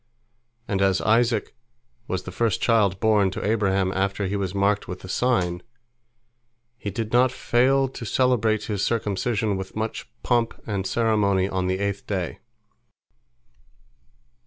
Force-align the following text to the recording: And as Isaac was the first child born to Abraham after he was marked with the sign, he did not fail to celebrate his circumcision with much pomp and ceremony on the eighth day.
And 0.67 0.81
as 0.81 0.99
Isaac 1.01 1.53
was 2.07 2.23
the 2.23 2.31
first 2.31 2.59
child 2.59 2.99
born 2.99 3.29
to 3.29 3.45
Abraham 3.47 3.91
after 3.91 4.25
he 4.25 4.35
was 4.35 4.55
marked 4.55 4.87
with 4.87 5.01
the 5.01 5.07
sign, 5.07 5.61
he 6.75 6.89
did 6.89 7.13
not 7.13 7.31
fail 7.31 7.87
to 7.89 8.03
celebrate 8.03 8.63
his 8.63 8.83
circumcision 8.83 9.57
with 9.57 9.75
much 9.75 10.09
pomp 10.23 10.59
and 10.65 10.87
ceremony 10.87 11.47
on 11.47 11.67
the 11.67 11.77
eighth 11.77 12.07
day. 12.07 12.39